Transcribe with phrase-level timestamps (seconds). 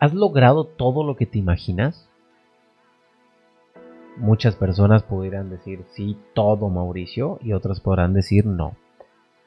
[0.00, 2.08] ¿Has logrado todo lo que te imaginas?
[4.16, 8.76] Muchas personas podrían decir sí, todo Mauricio, y otras podrán decir no.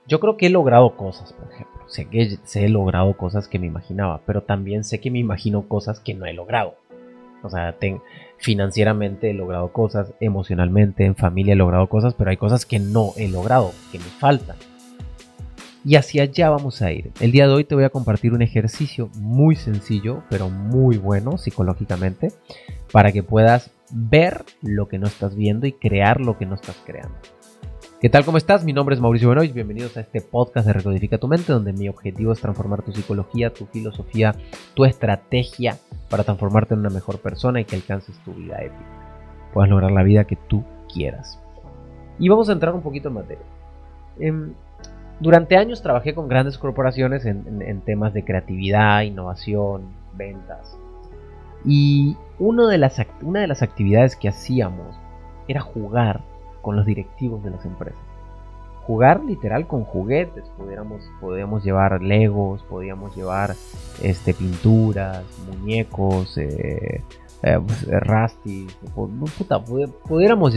[0.07, 1.83] Yo creo que he logrado cosas, por ejemplo.
[1.87, 5.99] Sé que he logrado cosas que me imaginaba, pero también sé que me imagino cosas
[5.99, 6.76] que no he logrado.
[7.44, 7.76] O sea,
[8.38, 13.12] financieramente he logrado cosas, emocionalmente, en familia he logrado cosas, pero hay cosas que no
[13.15, 14.58] he logrado, que me faltan.
[15.83, 17.11] Y hacia allá vamos a ir.
[17.20, 21.39] El día de hoy te voy a compartir un ejercicio muy sencillo, pero muy bueno
[21.39, 22.31] psicológicamente,
[22.91, 26.77] para que puedas ver lo que no estás viendo y crear lo que no estás
[26.86, 27.16] creando.
[27.99, 28.25] ¿Qué tal?
[28.25, 28.63] ¿Cómo estás?
[28.63, 29.55] Mi nombre es Mauricio Benoist.
[29.55, 33.52] Bienvenidos a este podcast de Recodifica tu mente, donde mi objetivo es transformar tu psicología,
[33.52, 34.36] tu filosofía,
[34.75, 35.77] tu estrategia
[36.09, 39.50] para transformarte en una mejor persona y que alcances tu vida épica.
[39.53, 40.63] Puedas lograr la vida que tú
[40.94, 41.39] quieras.
[42.20, 43.45] Y vamos a entrar un poquito en materia.
[44.20, 44.53] Em,
[45.21, 49.84] durante años trabajé con grandes corporaciones en, temas de creatividad, innovación,
[50.16, 50.75] ventas.
[51.63, 52.17] Y
[52.67, 54.97] de las, una de las actividades que hacíamos
[55.47, 56.22] era jugar
[56.63, 58.02] con los directivos de las empresas.
[58.88, 63.53] Jugar literal con juguetes, podíamos, podíamos llevar legos, podíamos llevar
[64.02, 67.03] este, pinturas, muñecos, eh,
[67.44, 68.67] eh, pues, Rusty,
[70.08, 70.53] pudiéramos,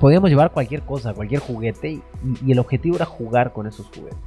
[0.00, 2.02] podíamos llevar cualquier cosa, cualquier juguete
[2.44, 4.18] y, el objetivo era jugar con esos juguetes.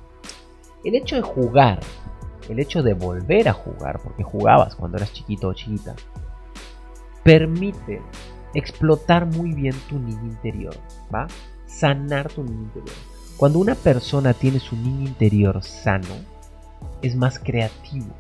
[0.86, 1.80] El hecho de jugar,
[2.48, 5.96] el hecho de volver a jugar, porque jugabas cuando eras chiquito o chiquita,
[7.24, 8.02] permite
[8.54, 10.76] explotar muy bien tu niño interior,
[11.14, 11.28] ¿va?
[11.66, 12.96] Sanar tu niño interior.
[13.36, 16.16] Cuando una persona tiene su niño interior sano,
[17.02, 18.16] es más creativo,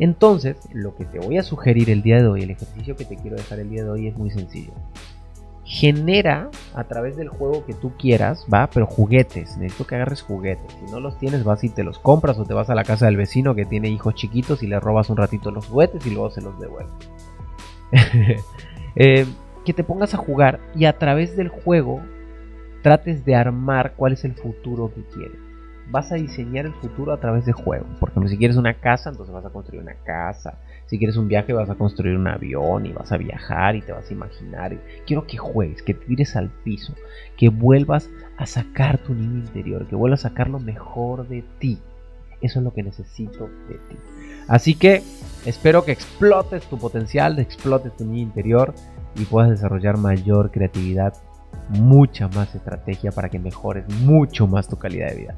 [0.00, 3.16] entonces, lo que te voy a sugerir el día de hoy, el ejercicio que te
[3.16, 4.72] quiero dejar el día de hoy es muy sencillo.
[5.62, 9.58] Genera a través del juego que tú quieras, va, pero juguetes.
[9.58, 10.72] Necesito que agarres juguetes.
[10.72, 13.04] Si no los tienes, vas y te los compras o te vas a la casa
[13.04, 16.30] del vecino que tiene hijos chiquitos y le robas un ratito los juguetes y luego
[16.30, 16.92] se los devuelves.
[18.96, 19.24] Eh,
[19.64, 22.00] que te pongas a jugar y a través del juego
[22.82, 25.49] trates de armar cuál es el futuro que quieres
[25.90, 27.88] vas a diseñar el futuro a través de juegos.
[27.98, 30.58] Por ejemplo, si quieres una casa, entonces vas a construir una casa.
[30.86, 33.92] Si quieres un viaje, vas a construir un avión y vas a viajar y te
[33.92, 34.76] vas a imaginar.
[35.06, 36.94] Quiero que juegues, que tires al piso,
[37.36, 38.08] que vuelvas
[38.38, 41.78] a sacar tu niño interior, que vuelvas a sacar lo mejor de ti.
[42.40, 43.96] Eso es lo que necesito de ti.
[44.48, 45.02] Así que
[45.44, 48.74] espero que explotes tu potencial, explotes tu niño interior
[49.14, 51.14] y puedas desarrollar mayor creatividad,
[51.68, 55.34] mucha más estrategia para que mejores mucho más tu calidad de vida.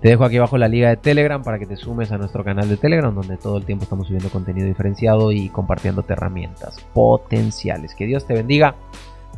[0.00, 2.68] Te dejo aquí abajo la liga de Telegram para que te sumes a nuestro canal
[2.68, 7.96] de Telegram donde todo el tiempo estamos subiendo contenido diferenciado y compartiéndote herramientas potenciales.
[7.96, 8.76] Que Dios te bendiga.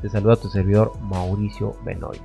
[0.03, 2.19] Te saluda tu servidor Mauricio Benoy.